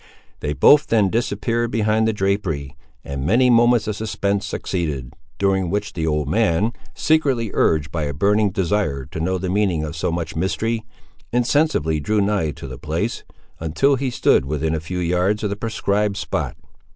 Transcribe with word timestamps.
They 0.39 0.53
both 0.53 0.87
then 0.87 1.11
disappeared 1.11 1.69
behind 1.69 2.07
the 2.07 2.11
drapery, 2.11 2.75
and 3.03 3.23
many 3.23 3.51
moments 3.51 3.85
of 3.85 3.95
suspense 3.95 4.47
succeeded, 4.47 5.13
during 5.37 5.69
which 5.69 5.93
the 5.93 6.07
old 6.07 6.27
man, 6.27 6.73
secretly 6.95 7.51
urged 7.53 7.91
by 7.91 8.05
a 8.05 8.13
burning 8.15 8.49
desire 8.49 9.05
to 9.05 9.19
know 9.19 9.37
the 9.37 9.47
meaning 9.51 9.83
of 9.83 9.95
so 9.95 10.11
much 10.11 10.35
mystery, 10.35 10.83
insensibly 11.31 11.99
drew 11.99 12.19
nigh 12.19 12.49
to 12.49 12.67
the 12.67 12.79
place, 12.79 13.23
until 13.59 13.95
he 13.95 14.09
stood 14.09 14.43
within 14.43 14.73
a 14.73 14.79
few 14.79 14.97
yards 14.97 15.43
of 15.43 15.51
the 15.51 15.55
proscribed 15.55 16.17
spot. 16.17 16.57